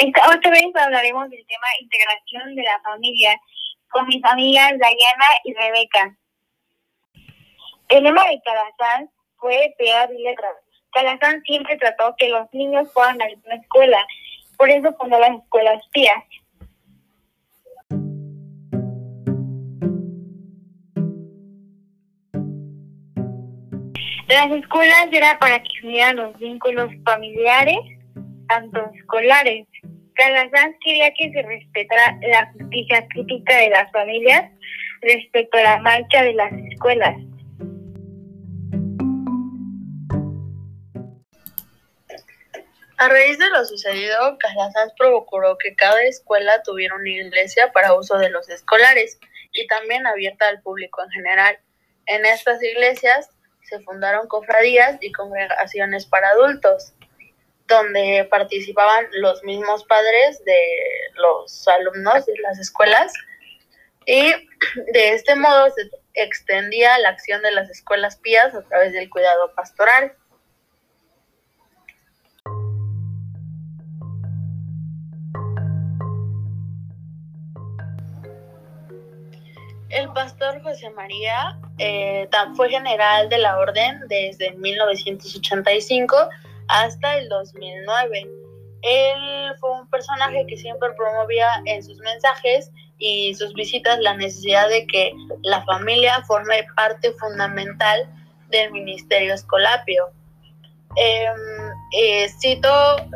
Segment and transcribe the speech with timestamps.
[0.00, 3.38] Esta vez hablaremos del tema integración de la familia
[3.90, 6.16] con mis amigas Diana y Rebeca.
[7.90, 10.54] El lema de Calazán fue pegar y letras.
[10.92, 14.06] Calazán siempre trató que los niños fueran a la escuela,
[14.56, 16.24] por eso fundó las escuelas pías.
[24.28, 27.76] Las escuelas eran para que unieran los vínculos familiares,
[28.48, 29.66] tanto escolares.
[30.20, 34.50] Calazán quería que se respetara la justicia crítica de las familias
[35.00, 37.16] respecto a la marcha de las escuelas.
[42.98, 48.18] A raíz de lo sucedido, Calazán procuró que cada escuela tuviera una iglesia para uso
[48.18, 49.18] de los escolares
[49.54, 51.58] y también abierta al público en general.
[52.04, 53.30] En estas iglesias
[53.62, 56.92] se fundaron cofradías y congregaciones para adultos
[57.70, 60.60] donde participaban los mismos padres de
[61.14, 63.12] los alumnos de las escuelas
[64.04, 64.32] y
[64.92, 69.54] de este modo se extendía la acción de las escuelas pías a través del cuidado
[69.54, 70.12] pastoral.
[79.90, 86.28] El pastor José María eh, fue general de la orden desde 1985
[86.70, 88.28] hasta el 2009.
[88.82, 94.68] Él fue un personaje que siempre promovía en sus mensajes y sus visitas la necesidad
[94.68, 95.12] de que
[95.42, 98.08] la familia forme parte fundamental
[98.48, 100.10] del ministerio escolapio.
[100.96, 102.68] Em, eh, cito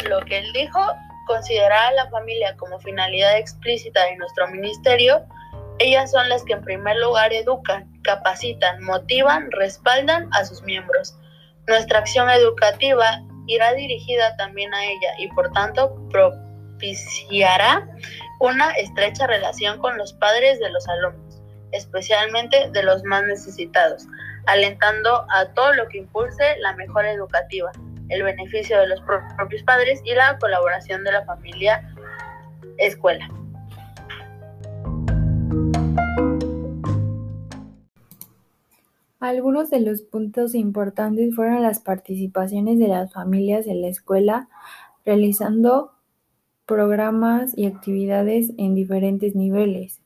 [0.09, 0.81] lo que él dijo,
[1.27, 5.25] considerar a la familia como finalidad explícita de nuestro ministerio,
[5.79, 11.17] ellas son las que en primer lugar educan, capacitan, motivan, respaldan a sus miembros.
[11.67, 17.89] Nuestra acción educativa irá dirigida también a ella y por tanto propiciará
[18.41, 24.07] una estrecha relación con los padres de los alumnos, especialmente de los más necesitados,
[24.47, 27.71] alentando a todo lo que impulse la mejora educativa,
[28.09, 29.01] el beneficio de los
[29.37, 31.83] propios padres y la colaboración de la familia
[32.79, 33.29] escuela.
[39.25, 44.51] Algunos de los puntos importantes fueron las participaciones de las familias en la escuela,
[45.03, 45.93] realizando
[46.67, 50.03] programas y actividades en diferentes niveles.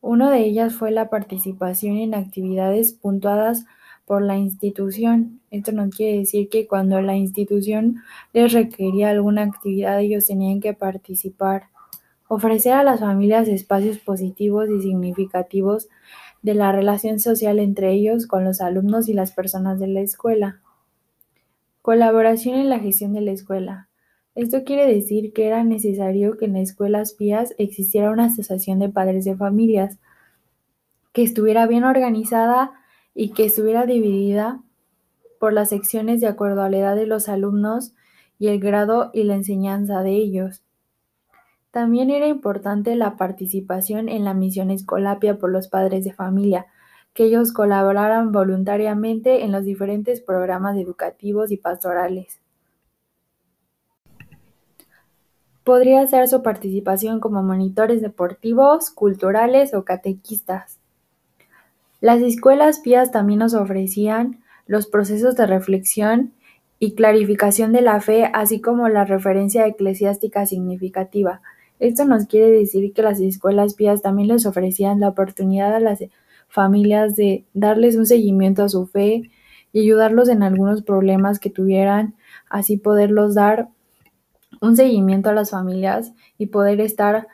[0.00, 3.66] Una de ellas fue la participación en actividades puntuadas
[4.06, 5.42] por la institución.
[5.50, 7.96] Esto no quiere decir que cuando la institución
[8.32, 11.64] les requería alguna actividad ellos tenían que participar.
[12.28, 15.90] Ofrecer a las familias espacios positivos y significativos
[16.42, 20.60] de la relación social entre ellos con los alumnos y las personas de la escuela.
[21.80, 23.88] Colaboración en la gestión de la escuela.
[24.34, 28.88] Esto quiere decir que era necesario que en las escuelas pías existiera una asociación de
[28.88, 29.98] padres de familias,
[31.12, 32.72] que estuviera bien organizada
[33.14, 34.62] y que estuviera dividida
[35.38, 37.94] por las secciones de acuerdo a la edad de los alumnos
[38.38, 40.62] y el grado y la enseñanza de ellos.
[41.72, 46.66] También era importante la participación en la misión escolapia por los padres de familia,
[47.14, 52.40] que ellos colaboraran voluntariamente en los diferentes programas educativos y pastorales.
[55.64, 60.78] Podría ser su participación como monitores deportivos, culturales o catequistas.
[62.02, 66.34] Las escuelas pías también nos ofrecían los procesos de reflexión
[66.78, 71.40] y clarificación de la fe, así como la referencia eclesiástica significativa,
[71.82, 75.98] esto nos quiere decir que las escuelas pías también les ofrecían la oportunidad a las
[76.46, 79.32] familias de darles un seguimiento a su fe
[79.72, 82.14] y ayudarlos en algunos problemas que tuvieran,
[82.48, 83.68] así poderlos dar
[84.60, 87.26] un seguimiento a las familias y poder estar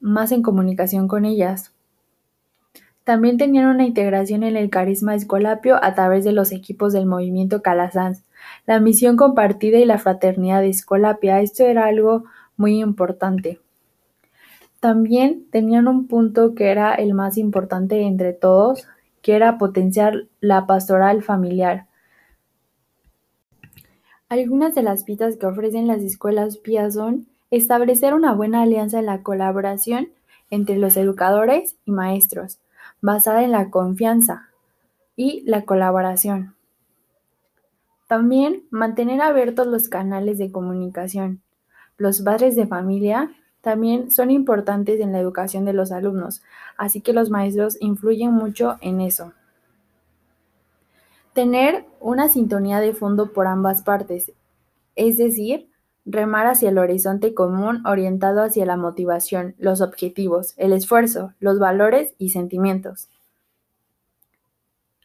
[0.00, 1.74] más en comunicación con ellas.
[3.04, 7.60] También tenían una integración en el carisma escolapio a través de los equipos del movimiento
[7.60, 8.24] Calasanz,
[8.66, 11.42] la misión compartida y la fraternidad de Escolapia.
[11.42, 12.24] Esto era algo
[12.56, 13.60] muy importante.
[14.80, 18.86] También tenían un punto que era el más importante entre todos,
[19.20, 21.86] que era potenciar la pastoral familiar.
[24.30, 29.06] Algunas de las pistas que ofrecen las escuelas pías son establecer una buena alianza en
[29.06, 30.08] la colaboración
[30.50, 32.58] entre los educadores y maestros,
[33.02, 34.48] basada en la confianza
[35.14, 36.54] y la colaboración.
[38.08, 41.42] También mantener abiertos los canales de comunicación.
[41.96, 43.30] Los padres de familia
[43.60, 46.42] también son importantes en la educación de los alumnos,
[46.76, 49.32] así que los maestros influyen mucho en eso.
[51.32, 54.32] Tener una sintonía de fondo por ambas partes,
[54.96, 55.68] es decir,
[56.04, 62.14] remar hacia el horizonte común orientado hacia la motivación, los objetivos, el esfuerzo, los valores
[62.18, 63.08] y sentimientos.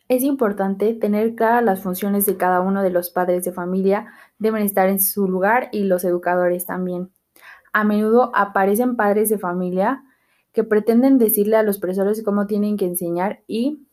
[0.07, 4.63] Es importante tener claras las funciones de cada uno de los padres de familia, deben
[4.63, 7.10] estar en su lugar y los educadores también.
[7.75, 10.01] A menudo aparecen padres de familia
[10.54, 13.86] que pretenden decirle a los profesores cómo tienen que enseñar y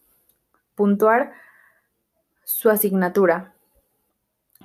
[0.77, 1.33] puntuar
[2.45, 3.55] su asignatura.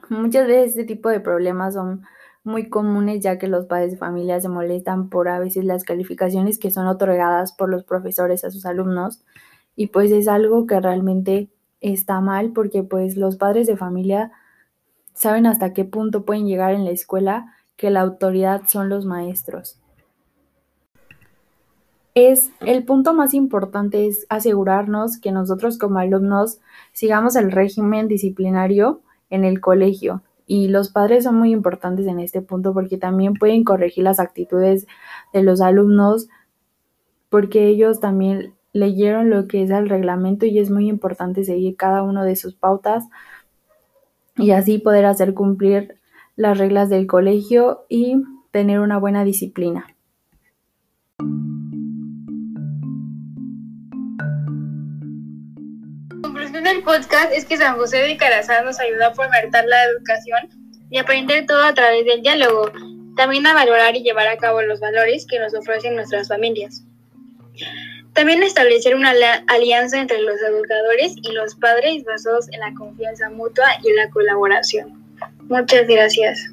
[0.10, 2.04] Muchas veces este tipo de problemas son
[2.44, 6.60] muy comunes ya que los padres de familia se molestan por a veces las calificaciones
[6.60, 9.24] que son otorgadas por los profesores a sus alumnos
[9.76, 11.50] y pues es algo que realmente
[11.82, 14.32] está mal porque pues los padres de familia
[15.16, 19.80] saben hasta qué punto pueden llegar en la escuela que la autoridad son los maestros.
[22.16, 26.60] Es el punto más importante es asegurarnos que nosotros como alumnos
[26.92, 32.42] sigamos el régimen disciplinario en el colegio y los padres son muy importantes en este
[32.42, 34.88] punto porque también pueden corregir las actitudes
[35.32, 36.28] de los alumnos
[37.30, 42.02] porque ellos también leyeron lo que es el reglamento y es muy importante seguir cada
[42.02, 43.04] uno de sus pautas
[44.38, 45.98] y así poder hacer cumplir
[46.38, 48.16] las reglas del colegio y
[48.52, 49.88] tener una buena disciplina.
[56.64, 60.50] del podcast es que San José de Carazán nos ayuda a fomentar la educación
[60.90, 62.72] y aprender todo a través del diálogo,
[63.16, 66.84] también a valorar y llevar a cabo los valores que nos ofrecen nuestras familias.
[68.14, 69.14] También establecer una
[69.48, 74.10] alianza entre los educadores y los padres basados en la confianza mutua y en la
[74.10, 74.97] colaboración.
[75.50, 76.50] Muchas gracias.